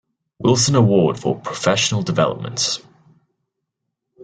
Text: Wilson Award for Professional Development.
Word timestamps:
Wilson 0.39 0.73
Award 0.77 1.19
for 1.19 1.39
Professional 1.39 2.01
Development. 2.01 2.81